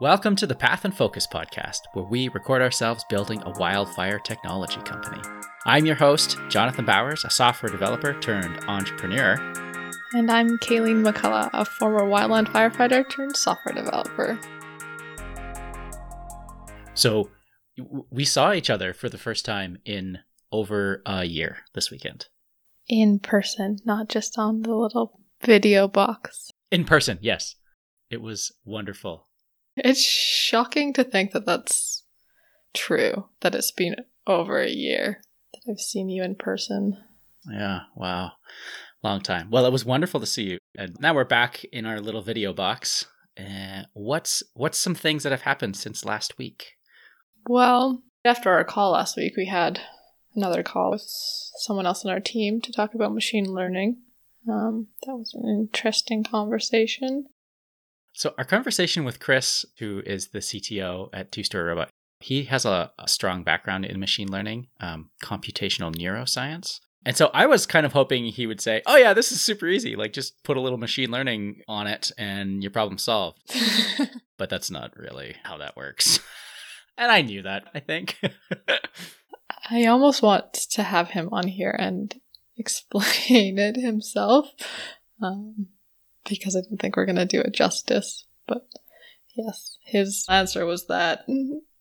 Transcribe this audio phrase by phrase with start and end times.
[0.00, 4.80] Welcome to the Path and Focus podcast, where we record ourselves building a wildfire technology
[4.82, 5.20] company.
[5.66, 9.34] I'm your host, Jonathan Bowers, a software developer turned entrepreneur.
[10.12, 14.38] And I'm Kayleen McCullough, a former wildland firefighter turned software developer.
[16.94, 17.30] So,
[18.08, 20.20] we saw each other for the first time in
[20.52, 22.26] over a year this weekend.
[22.86, 26.52] In person, not just on the little video box.
[26.70, 27.56] In person, yes.
[28.10, 29.27] It was wonderful.
[29.84, 32.04] It's shocking to think that that's
[32.74, 33.96] true, that it's been
[34.26, 35.20] over a year
[35.52, 36.96] that I've seen you in person.
[37.50, 38.32] Yeah, wow.
[39.02, 39.50] Long time.
[39.50, 40.58] Well, it was wonderful to see you.
[40.76, 43.06] And now we're back in our little video box.
[43.38, 46.74] Uh, what's what's some things that have happened since last week?
[47.48, 49.80] Well, after our call last week, we had
[50.34, 53.98] another call with someone else on our team to talk about machine learning.
[54.48, 57.26] Um, that was an interesting conversation.
[58.18, 62.64] So, our conversation with Chris, who is the CTO at Two Story Robot, he has
[62.64, 66.80] a, a, strong background in machine learning, um, computational neuroscience.
[67.06, 69.68] And so I was kind of hoping he would say, Oh, yeah, this is super
[69.68, 69.94] easy.
[69.94, 73.38] Like, just put a little machine learning on it and your problem solved.
[74.36, 76.18] but that's not really how that works.
[76.98, 78.18] and I knew that, I think.
[79.70, 82.12] I almost want to have him on here and
[82.56, 84.50] explain it himself.
[85.22, 85.68] Um,
[86.28, 88.24] because I don't think we're going to do it justice.
[88.46, 88.66] But
[89.36, 91.24] yes, his answer was that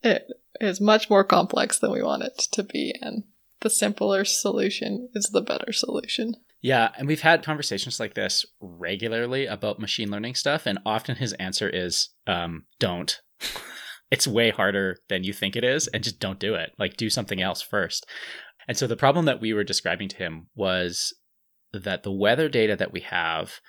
[0.04, 0.28] it
[0.60, 3.24] is much more complex than we want it to be, and
[3.62, 6.36] the simpler solution is the better solution.
[6.62, 11.34] Yeah, and we've had conversations like this regularly about machine learning stuff, and often his
[11.34, 13.22] answer is um, don't.
[14.12, 16.72] it's way harder than you think it is, and just don't do it.
[16.80, 18.06] Like, do something else first.
[18.68, 21.14] And so the problem that we were describing to him was
[21.74, 23.60] that the weather data that we have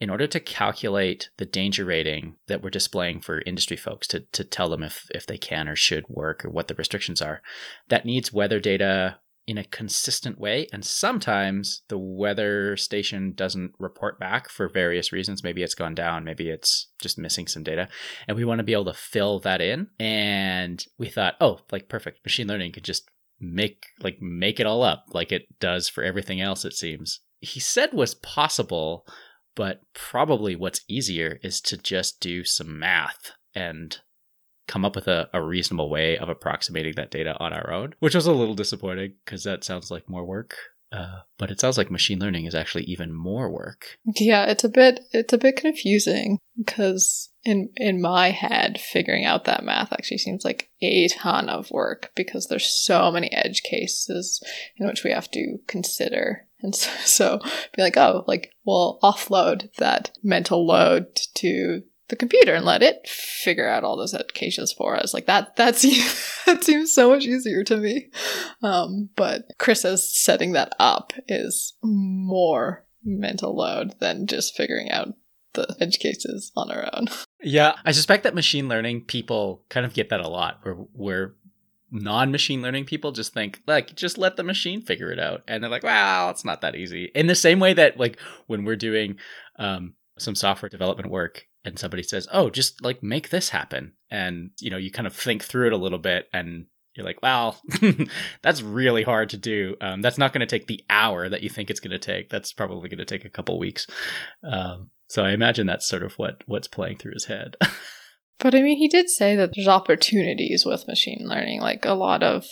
[0.00, 4.44] in order to calculate the danger rating that we're displaying for industry folks to, to
[4.44, 7.42] tell them if, if they can or should work or what the restrictions are,
[7.88, 9.18] that needs weather data
[9.48, 10.68] in a consistent way.
[10.72, 15.42] And sometimes the weather station doesn't report back for various reasons.
[15.42, 17.88] Maybe it's gone down, maybe it's just missing some data.
[18.28, 19.88] And we want to be able to fill that in.
[19.98, 22.24] And we thought, oh, like perfect.
[22.24, 23.08] Machine learning could just
[23.40, 27.20] make like make it all up like it does for everything else, it seems.
[27.40, 29.06] He said was possible
[29.58, 33.98] but probably what's easier is to just do some math and
[34.68, 38.14] come up with a, a reasonable way of approximating that data on our own, which
[38.14, 40.54] was a little disappointing because that sounds like more work.
[40.92, 43.98] Uh, but it sounds like machine learning is actually even more work.
[44.16, 49.44] Yeah, it's a bit it's a bit confusing because in in my head, figuring out
[49.44, 54.40] that math actually seems like a ton of work because there's so many edge cases
[54.76, 57.38] in which we have to consider and so, so
[57.76, 63.06] be like, oh, like we'll offload that mental load to the computer and let it
[63.06, 65.12] figure out all those edge cases for us.
[65.12, 68.08] Like that, that seems, that seems so much easier to me.
[68.62, 75.14] Um, but Chris says setting that up is more mental load than just figuring out
[75.54, 77.08] the edge cases on our own.
[77.40, 81.34] Yeah, I suspect that machine learning people kind of get that a lot where where
[81.90, 85.42] non-machine learning people just think like just let the machine figure it out.
[85.48, 87.10] And they're like wow it's not that easy.
[87.14, 89.16] In the same way that like when we're doing
[89.58, 93.92] um, some software development work and somebody says oh just like make this happen.
[94.10, 97.22] And you know you kind of think through it a little bit and you're like
[97.22, 97.60] well
[98.42, 99.76] that's really hard to do.
[99.80, 102.28] Um, that's not going to take the hour that you think it's going to take.
[102.28, 103.86] That's probably going to take a couple weeks.
[104.42, 107.56] Um, so i imagine that's sort of what what's playing through his head
[108.38, 111.60] But I mean, he did say that there's opportunities with machine learning.
[111.60, 112.46] Like a lot of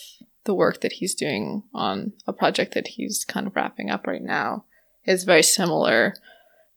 [0.45, 4.23] the work that he's doing on a project that he's kind of wrapping up right
[4.23, 4.65] now
[5.05, 6.15] is very similar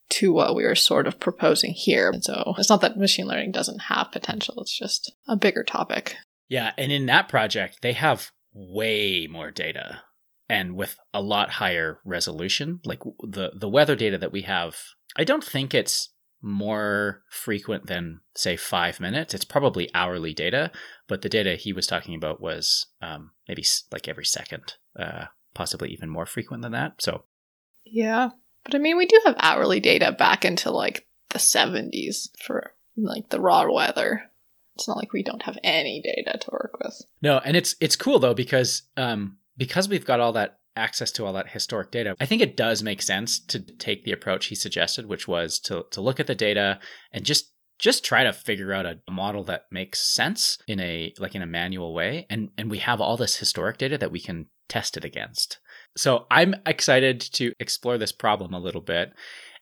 [0.09, 2.09] to what we were sort of proposing here.
[2.09, 6.15] And so it's not that machine learning doesn't have potential, it's just a bigger topic.
[6.47, 6.71] Yeah.
[6.77, 10.01] And in that project, they have way more data
[10.49, 12.79] and with a lot higher resolution.
[12.83, 14.75] Like the, the weather data that we have,
[15.15, 16.09] I don't think it's
[16.41, 19.33] more frequent than say five minutes.
[19.33, 20.71] It's probably hourly data,
[21.07, 25.89] but the data he was talking about was um, maybe like every second, uh, possibly
[25.89, 27.01] even more frequent than that.
[27.01, 27.23] So,
[27.85, 28.29] yeah,
[28.63, 33.29] but I mean, we do have hourly data back into like the 70s for like
[33.29, 34.23] the raw weather.
[34.75, 37.01] It's not like we don't have any data to work with.
[37.21, 41.25] No, and it's it's cool though because um because we've got all that access to
[41.25, 44.55] all that historic data, I think it does make sense to take the approach he
[44.55, 46.79] suggested, which was to to look at the data
[47.11, 51.35] and just just try to figure out a model that makes sense in a like
[51.35, 54.47] in a manual way and and we have all this historic data that we can
[54.67, 55.59] test it against.
[55.97, 59.11] So I'm excited to explore this problem a little bit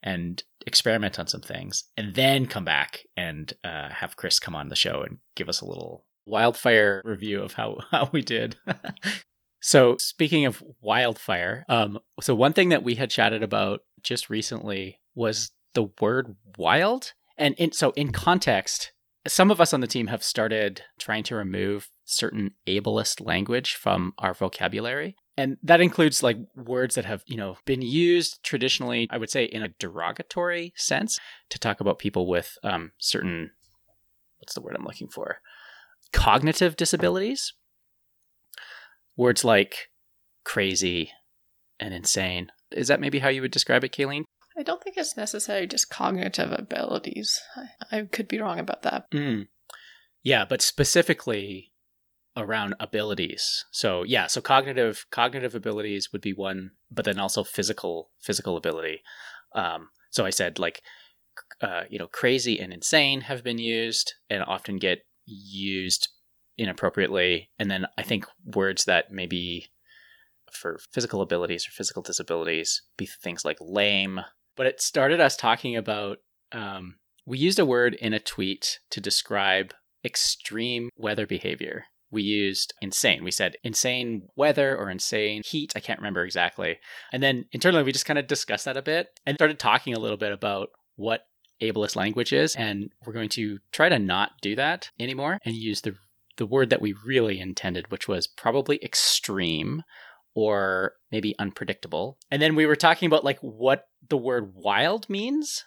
[0.03, 4.69] and experiment on some things, and then come back and uh, have Chris come on
[4.69, 8.57] the show and give us a little wildfire review of how, how we did.
[9.59, 14.99] so, speaking of wildfire, um, so one thing that we had chatted about just recently
[15.15, 17.13] was the word wild.
[17.37, 18.91] And in, so, in context,
[19.27, 24.13] some of us on the team have started trying to remove certain ableist language from
[24.19, 25.15] our vocabulary.
[25.35, 29.43] And that includes like words that have, you know, been used traditionally, I would say
[29.43, 31.19] in a derogatory sense
[31.49, 33.51] to talk about people with um, certain,
[34.39, 35.39] what's the word I'm looking for?
[36.11, 37.53] Cognitive disabilities.
[39.17, 39.89] Words like
[40.45, 41.11] crazy
[41.79, 42.51] and insane.
[42.71, 44.23] Is that maybe how you would describe it, Kayleen?
[44.57, 47.39] I don't think it's necessarily just cognitive abilities.
[47.55, 49.09] I, I could be wrong about that.
[49.11, 49.47] Mm.
[50.23, 51.73] Yeah, but specifically
[52.35, 53.65] around abilities.
[53.71, 59.01] So yeah, so cognitive cognitive abilities would be one, but then also physical physical ability.
[59.55, 60.81] Um, so I said like
[61.61, 66.09] uh, you know crazy and insane have been used and often get used
[66.57, 69.67] inappropriately, and then I think words that maybe
[70.51, 74.21] for physical abilities or physical disabilities be things like lame,
[74.55, 76.19] but it started us talking about.
[76.51, 76.95] Um,
[77.25, 79.73] we used a word in a tweet to describe
[80.05, 81.85] extreme weather behavior.
[82.09, 83.23] We used insane.
[83.23, 85.73] We said insane weather or insane heat.
[85.75, 86.79] I can't remember exactly.
[87.11, 89.99] And then internally, we just kind of discussed that a bit and started talking a
[89.99, 91.27] little bit about what
[91.61, 92.55] ableist language is.
[92.55, 95.95] And we're going to try to not do that anymore and use the
[96.37, 99.83] the word that we really intended, which was probably extreme
[100.35, 102.17] or maybe unpredictable.
[102.31, 105.65] And then we were talking about like what the word wild means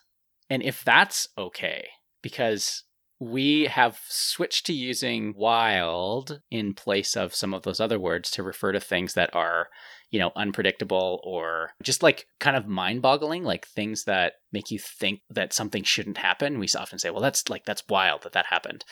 [0.51, 1.89] and if that's okay
[2.23, 2.83] because
[3.21, 8.43] we have switched to using wild in place of some of those other words to
[8.43, 9.69] refer to things that are,
[10.11, 14.79] you know, unpredictable or just like kind of mind boggling, like things that make you
[14.79, 16.59] think that something shouldn't happen.
[16.59, 18.87] We often say, well, that's like, that's wild that that happened.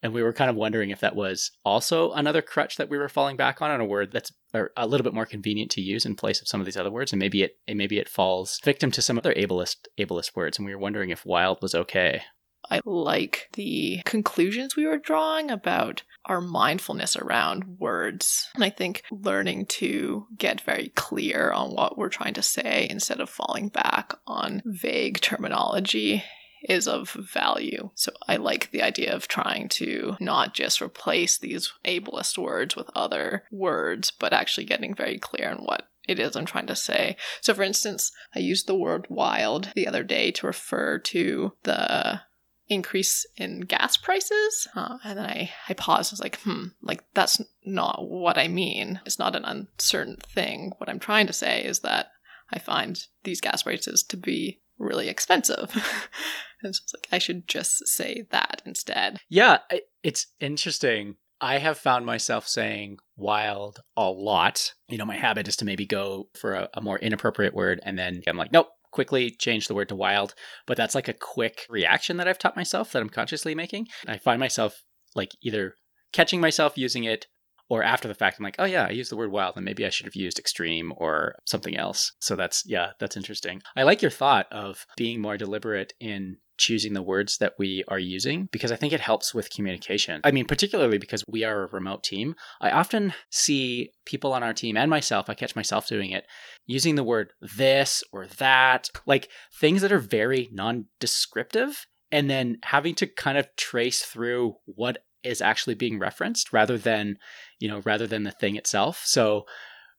[0.00, 3.08] And we were kind of wondering if that was also another crutch that we were
[3.08, 4.32] falling back on, on a word that's
[4.76, 7.12] a little bit more convenient to use in place of some of these other words,
[7.12, 10.58] and maybe it maybe it falls victim to some other ableist ableist words.
[10.58, 12.22] And we were wondering if wild was okay.
[12.72, 18.48] I like the conclusions we were drawing about our mindfulness around words.
[18.54, 23.20] And I think learning to get very clear on what we're trying to say instead
[23.20, 26.24] of falling back on vague terminology
[26.62, 27.90] is of value.
[27.94, 32.88] So I like the idea of trying to not just replace these ableist words with
[32.94, 37.16] other words, but actually getting very clear on what it is I'm trying to say.
[37.40, 42.22] So, for instance, I used the word wild the other day to refer to the
[42.68, 44.68] increase in gas prices.
[44.74, 46.12] Uh, and then I, I paused.
[46.12, 49.00] I was like, hmm, like that's not what I mean.
[49.04, 50.72] It's not an uncertain thing.
[50.78, 52.08] What I'm trying to say is that
[52.52, 55.72] I find these gas prices to be really expensive.
[56.62, 59.18] and so it's like, I should just say that instead.
[59.28, 59.58] Yeah,
[60.02, 61.16] it's interesting.
[61.40, 64.74] I have found myself saying wild a lot.
[64.88, 67.98] You know, my habit is to maybe go for a, a, more inappropriate word and
[67.98, 70.34] then I'm like, nope, quickly change the word to wild.
[70.66, 73.88] But that's like a quick reaction that I've taught myself that I'm consciously making.
[74.06, 74.82] I find myself
[75.14, 75.74] like either
[76.12, 77.26] catching myself using it
[77.68, 79.86] or after the fact i'm like oh yeah i used the word wild and maybe
[79.86, 84.02] i should have used extreme or something else so that's yeah that's interesting i like
[84.02, 88.70] your thought of being more deliberate in choosing the words that we are using because
[88.70, 90.20] I think it helps with communication.
[90.24, 92.34] I mean, particularly because we are a remote team.
[92.60, 96.26] I often see people on our team and myself, I catch myself doing it,
[96.66, 102.58] using the word this or that, like things that are very non descriptive, and then
[102.62, 107.16] having to kind of trace through what is actually being referenced rather than,
[107.58, 109.02] you know, rather than the thing itself.
[109.04, 109.44] So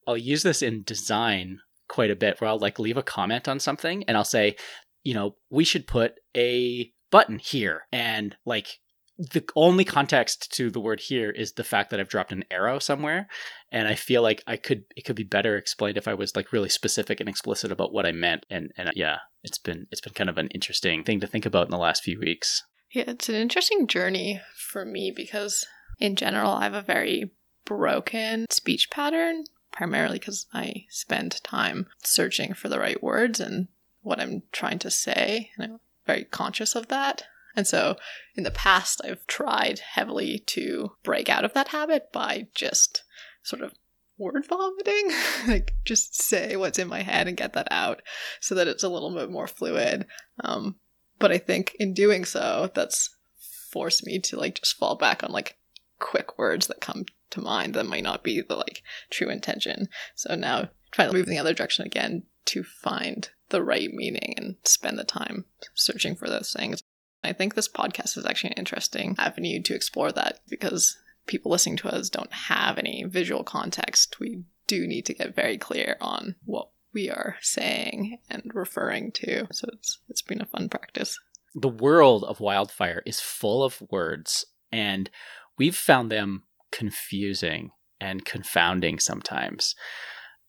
[0.08, 3.60] I'll use this in design quite a bit where I'll like leave a comment on
[3.60, 4.56] something and I'll say,
[5.04, 8.80] you know, we should put a button here and like
[9.18, 12.80] the only context to the word here is the fact that I've dropped an arrow
[12.80, 13.28] somewhere
[13.72, 16.52] and I feel like I could it could be better explained if I was like
[16.52, 20.14] really specific and explicit about what I meant and and yeah it's been it's been
[20.14, 22.64] kind of an interesting thing to think about in the last few weeks.
[22.90, 25.68] Yeah, it's an interesting journey for me because
[26.00, 27.32] in general I have a very
[27.66, 33.68] broken speech pattern primarily because I spend time searching for the right words and
[34.02, 35.52] what I'm trying to say.
[35.58, 37.24] And very conscious of that.
[37.56, 37.98] And so
[38.36, 43.04] in the past, I've tried heavily to break out of that habit by just
[43.44, 43.74] sort of
[44.18, 45.12] word vomiting.
[45.48, 48.02] like just say what's in my head and get that out
[48.40, 50.08] so that it's a little bit more fluid.
[50.40, 50.76] Um,
[51.20, 53.16] but I think in doing so, that's
[53.72, 55.58] forced me to like just fall back on like
[56.00, 59.88] quick words that come to mind that might not be the like true intention.
[60.16, 64.34] So now trying to move in the other direction again to find the right meaning
[64.36, 65.46] and spend the time
[65.76, 66.82] searching for those things.
[67.24, 71.78] I think this podcast is actually an interesting avenue to explore that because people listening
[71.78, 74.20] to us don't have any visual context.
[74.20, 79.48] We do need to get very clear on what we are saying and referring to.
[79.52, 81.18] So it's it's been a fun practice.
[81.56, 85.10] The world of wildfire is full of words and
[85.58, 87.70] we've found them confusing
[88.02, 89.76] and confounding sometimes.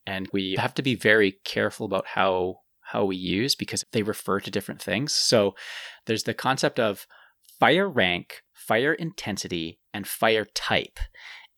[0.07, 2.61] And we have to be very careful about how
[2.93, 5.15] how we use because they refer to different things.
[5.15, 5.55] So
[6.07, 7.07] there's the concept of
[7.59, 10.99] fire rank, fire intensity, and fire type.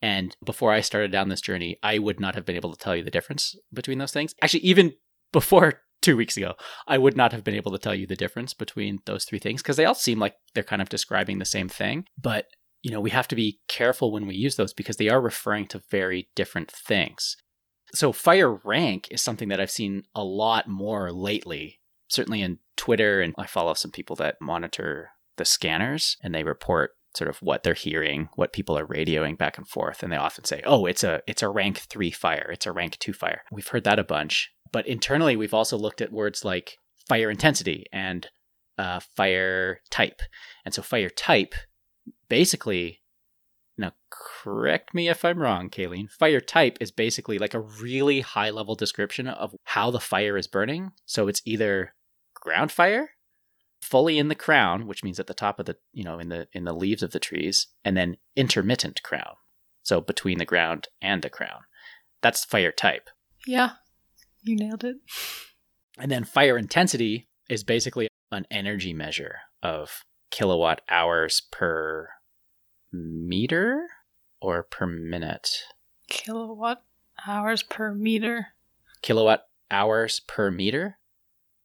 [0.01, 2.95] And before I started down this journey, I would not have been able to tell
[2.95, 4.33] you the difference between those things.
[4.41, 4.93] Actually, even
[5.31, 6.53] before two weeks ago,
[6.87, 9.61] I would not have been able to tell you the difference between those three things
[9.61, 12.05] because they all seem like they're kind of describing the same thing.
[12.21, 12.45] But,
[12.83, 15.67] you know, we have to be careful when we use those because they are referring
[15.67, 17.35] to very different things.
[17.93, 23.21] So fire rank is something that I've seen a lot more lately, certainly in Twitter.
[23.21, 27.63] And I follow some people that monitor the scanners and they report sort of what
[27.63, 30.03] they're hearing, what people are radioing back and forth.
[30.03, 32.97] And they often say, oh, it's a it's a rank three fire, it's a rank
[32.99, 33.41] two fire.
[33.51, 34.51] We've heard that a bunch.
[34.71, 36.77] But internally we've also looked at words like
[37.07, 38.27] fire intensity and
[38.77, 40.21] uh, fire type.
[40.65, 41.55] And so fire type
[42.29, 43.01] basically
[43.77, 46.09] now, correct me if I'm wrong, Kayleen.
[46.09, 50.47] Fire type is basically like a really high level description of how the fire is
[50.47, 50.91] burning.
[51.05, 51.93] So it's either
[52.33, 53.11] ground fire,
[53.81, 56.47] fully in the crown, which means at the top of the, you know, in the
[56.53, 59.35] in the leaves of the trees, and then intermittent crown.
[59.83, 61.61] So between the ground and the crown.
[62.21, 63.09] That's fire type.
[63.45, 63.71] Yeah.
[64.41, 64.97] You nailed it.
[65.99, 72.09] And then fire intensity is basically an energy measure of kilowatt hours per
[72.91, 73.87] meter
[74.41, 75.63] or per minute?
[76.09, 76.83] Kilowatt
[77.25, 78.47] hours per meter.
[79.01, 80.97] Kilowatt hours per meter?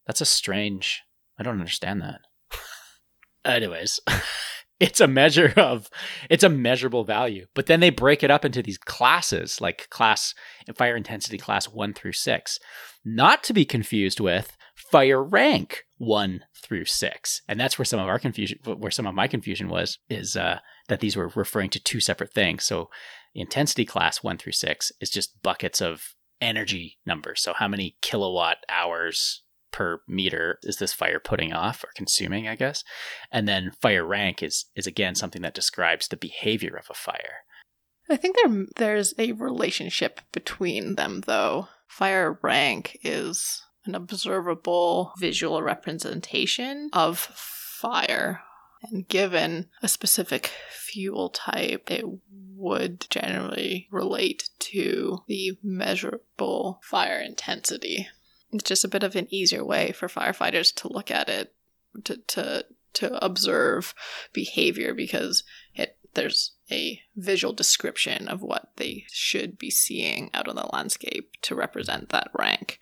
[0.06, 1.02] That's a strange.
[1.38, 2.20] I don't understand that.
[3.44, 4.00] Anyways,
[4.80, 5.88] it's a measure of
[6.28, 7.46] it's a measurable value.
[7.54, 10.34] But then they break it up into these classes, like class
[10.74, 12.58] fire intensity class 1 through 6,
[13.04, 14.56] not to be confused with
[14.90, 17.42] fire rank 1 through 6.
[17.48, 20.58] And that's where some of our confusion where some of my confusion was is uh
[20.88, 22.64] that these were referring to two separate things.
[22.64, 22.90] So
[23.34, 27.40] intensity class one through six is just buckets of energy numbers.
[27.40, 32.56] So how many kilowatt hours per meter is this fire putting off or consuming, I
[32.56, 32.84] guess?
[33.30, 37.44] And then fire rank is is again something that describes the behavior of a fire.
[38.10, 41.68] I think there there's a relationship between them though.
[41.88, 48.42] Fire rank is an observable visual representation of fire
[48.82, 52.04] and given a specific fuel type, it
[52.54, 58.08] would generally relate to the measurable fire intensity.
[58.52, 61.54] It's just a bit of an easier way for firefighters to look at it,
[62.04, 63.94] to, to, to observe
[64.32, 70.56] behavior because it there's a visual description of what they should be seeing out on
[70.56, 72.78] the landscape to represent that rank.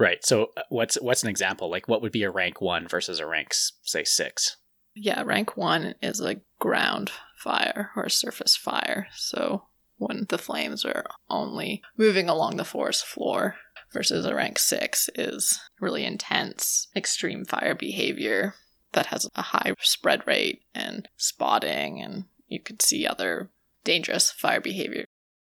[0.00, 0.24] Right.
[0.24, 1.70] So uh, what's what's an example?
[1.70, 4.56] Like what would be a rank 1 versus a rank say 6?
[4.96, 9.06] Yeah, rank one is a ground fire or surface fire.
[9.14, 9.64] So
[9.98, 13.56] when the flames are only moving along the forest floor,
[13.92, 18.54] versus a rank six is really intense, extreme fire behavior
[18.92, 23.50] that has a high spread rate and spotting, and you could see other
[23.84, 25.04] dangerous fire behavior.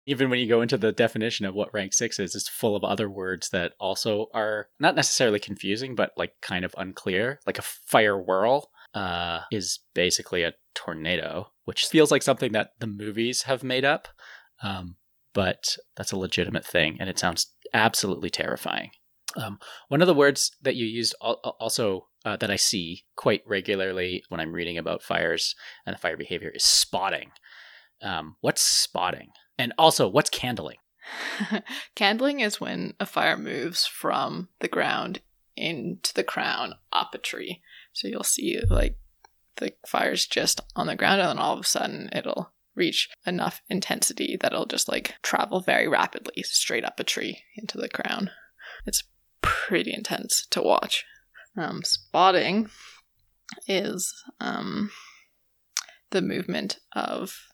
[0.06, 2.82] Even when you go into the definition of what rank six is, it's full of
[2.82, 7.62] other words that also are not necessarily confusing, but like kind of unclear, like a
[7.62, 13.62] fire whirl uh, is basically a tornado, which feels like something that the movies have
[13.62, 14.08] made up.
[14.62, 14.96] Um,
[15.34, 18.90] but that's a legitimate thing, and it sounds absolutely terrifying.
[19.36, 24.24] Um, one of the words that you used also uh, that I see quite regularly
[24.28, 25.54] when I'm reading about fires
[25.86, 27.30] and the fire behavior is spotting.
[28.02, 29.30] Um, what's spotting?
[29.58, 30.78] And also, what's candling?
[31.94, 35.20] candling is when a fire moves from the ground
[35.56, 37.60] into the crown up a tree.
[37.92, 38.96] So you'll see like
[39.56, 43.60] the fire's just on the ground and then all of a sudden it'll reach enough
[43.68, 48.30] intensity that it'll just like travel very rapidly straight up a tree into the crown.
[48.86, 49.04] It's
[49.42, 51.04] pretty intense to watch.
[51.56, 52.70] Um, spotting
[53.68, 54.90] is um,
[56.10, 57.51] the movement of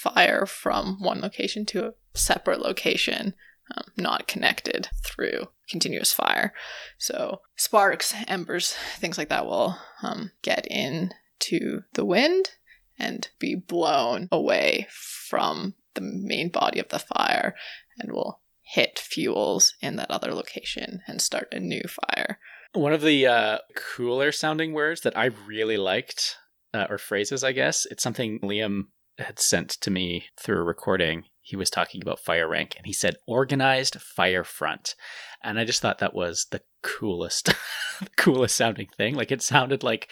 [0.00, 3.34] fire from one location to a separate location
[3.76, 6.52] um, not connected through continuous fire.
[6.98, 12.50] So sparks, embers, things like that will um, get into the wind
[12.98, 17.54] and be blown away from the main body of the fire
[17.98, 22.38] and will hit fuels in that other location and start a new fire.
[22.72, 26.36] One of the uh, cooler sounding words that I really liked,
[26.72, 28.84] uh, or phrases, I guess, it's something Liam
[29.20, 31.24] had sent to me through a recording.
[31.42, 34.94] He was talking about fire rank and he said organized fire front.
[35.42, 37.54] And I just thought that was the coolest,
[38.16, 39.14] coolest sounding thing.
[39.14, 40.10] Like it sounded like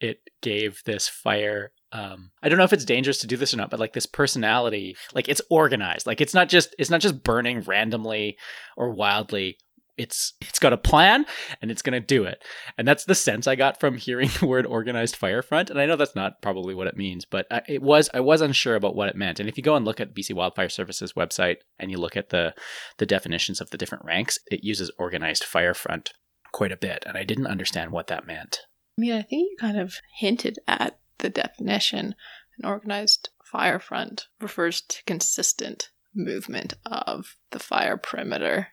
[0.00, 3.56] it gave this fire um i don't know if it's dangerous to do this or
[3.56, 7.22] not but like this personality like it's organized like it's not just it's not just
[7.22, 8.36] burning randomly
[8.76, 9.56] or wildly
[9.98, 11.24] it's it's got a plan
[11.60, 12.42] and it's going to do it.
[12.76, 15.86] And that's the sense i got from hearing the word organized fire front and i
[15.86, 18.96] know that's not probably what it means but I, it was i was unsure about
[18.96, 19.40] what it meant.
[19.40, 22.30] And if you go and look at bc wildfire services website and you look at
[22.30, 22.54] the
[22.98, 26.12] the definitions of the different ranks it uses organized fire front
[26.52, 27.04] quite a bit.
[27.06, 28.60] And i didn't understand what that meant.
[28.98, 32.14] I mean, I think you kind of hinted at the definition.
[32.58, 38.68] An organized fire front refers to consistent movement of the fire perimeter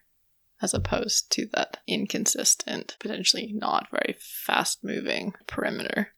[0.64, 6.14] as opposed to that inconsistent, potentially not very fast moving perimeter.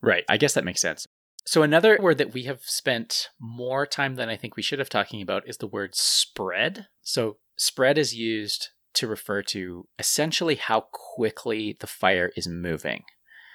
[0.00, 0.24] Right.
[0.28, 1.06] I guess that makes sense.
[1.46, 4.88] So, another word that we have spent more time than I think we should have
[4.88, 6.86] talking about is the word spread.
[7.02, 13.02] So, spread is used to refer to essentially how quickly the fire is moving.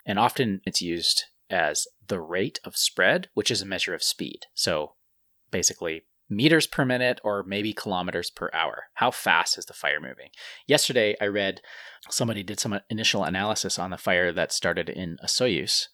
[0.05, 4.41] And often it's used as the rate of spread, which is a measure of speed.
[4.53, 4.93] So,
[5.49, 8.83] basically, meters per minute or maybe kilometers per hour.
[8.95, 10.29] How fast is the fire moving?
[10.67, 11.61] Yesterday, I read
[12.09, 15.87] somebody did some initial analysis on the fire that started in Osoyoos,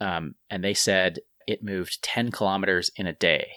[0.00, 3.48] um, and they said it moved 10 kilometers in a day,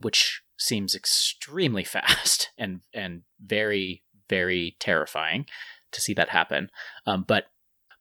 [0.00, 5.46] which seems extremely fast and and very very terrifying
[5.92, 6.70] to see that happen.
[7.06, 7.44] Um, but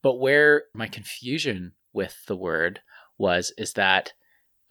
[0.02, 2.82] but where my confusion with the word
[3.18, 4.14] was is that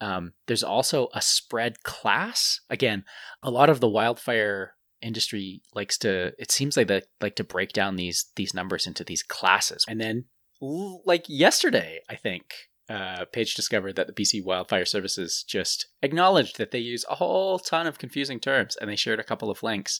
[0.03, 2.59] um, there's also a spread class.
[2.69, 3.05] Again,
[3.41, 6.33] a lot of the wildfire industry likes to.
[6.37, 9.85] It seems like they like to break down these these numbers into these classes.
[9.87, 10.25] And then,
[10.59, 12.53] like yesterday, I think
[12.89, 17.57] uh, Paige discovered that the BC Wildfire Services just acknowledged that they use a whole
[17.57, 19.99] ton of confusing terms, and they shared a couple of links.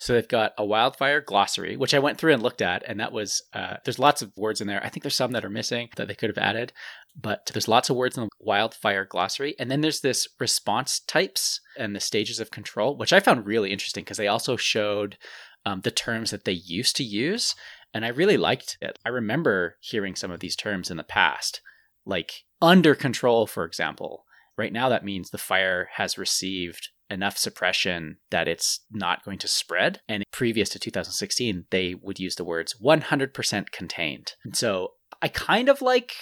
[0.00, 3.12] So they've got a wildfire glossary, which I went through and looked at, and that
[3.12, 4.82] was uh, there's lots of words in there.
[4.84, 6.72] I think there's some that are missing that they could have added,
[7.14, 9.54] but there's lots of words in the wildfire glossary.
[9.58, 13.70] And then there's this response types and the stages of control, which I found really
[13.70, 15.16] interesting because they also showed
[15.64, 17.54] um, the terms that they used to use.
[17.92, 18.98] And I really liked it.
[19.06, 21.60] I remember hearing some of these terms in the past,
[22.06, 24.24] like under control, for example.
[24.56, 29.48] Right now, that means the fire has received enough suppression that it's not going to
[29.48, 30.00] spread.
[30.08, 34.32] And previous to 2016, they would use the words 100% contained.
[34.44, 36.14] And so I kind of like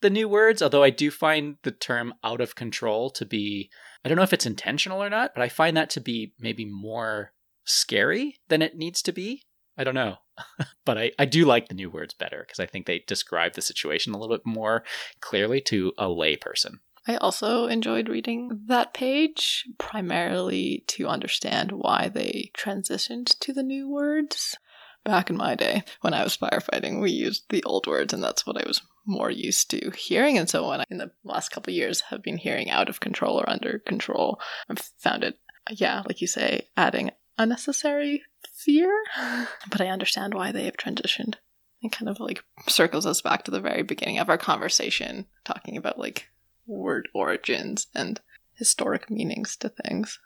[0.00, 3.70] the new words, although I do find the term out of control to be,
[4.04, 6.64] I don't know if it's intentional or not, but I find that to be maybe
[6.64, 7.32] more
[7.64, 9.44] scary than it needs to be.
[9.76, 10.16] I don't know.
[10.84, 13.62] but I, I do like the new words better because I think they describe the
[13.62, 14.84] situation a little bit more
[15.20, 16.74] clearly to a layperson.
[17.06, 23.88] I also enjoyed reading that page, primarily to understand why they transitioned to the new
[23.88, 24.56] words.
[25.04, 28.46] Back in my day, when I was firefighting, we used the old words, and that's
[28.46, 30.38] what I was more used to hearing.
[30.38, 33.40] And so when I, in the last couple years, have been hearing out of control
[33.40, 35.40] or under control, I've found it,
[35.72, 38.22] yeah, like you say, adding unnecessary
[38.54, 38.92] fear.
[39.70, 41.34] But I understand why they have transitioned.
[41.82, 45.76] It kind of like circles us back to the very beginning of our conversation, talking
[45.76, 46.28] about like
[46.66, 48.20] word origins and
[48.54, 50.18] historic meanings to things.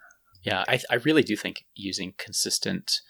[0.43, 3.01] Yeah, I, I really do think using consistent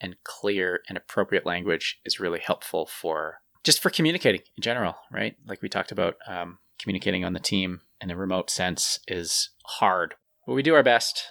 [0.00, 5.36] and clear and appropriate language is really helpful for just for communicating in general, right?
[5.46, 10.14] Like we talked about, um, communicating on the team in a remote sense is hard,
[10.46, 11.30] but we do our best.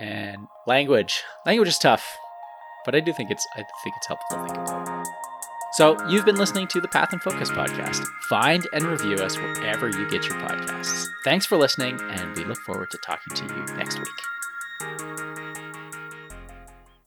[0.00, 2.16] And language, language is tough,
[2.86, 5.06] but I do think it's I think it's helpful to think about.
[5.74, 8.04] So you've been listening to the Path and Focus podcast.
[8.28, 11.06] Find and review us wherever you get your podcasts.
[11.22, 14.08] Thanks for listening, and we look forward to talking to you next week.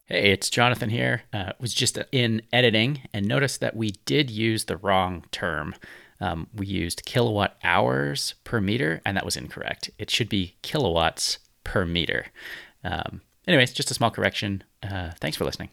[0.06, 1.24] Hey, it's Jonathan here.
[1.34, 5.74] Uh, was just in editing and noticed that we did use the wrong term.
[6.22, 9.90] Um, we used kilowatt hours per meter, and that was incorrect.
[9.98, 12.28] It should be kilowatts per meter.
[12.84, 14.64] Um, anyways, just a small correction.
[14.82, 15.70] Uh, thanks for listening.